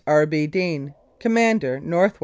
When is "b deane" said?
0.25-0.95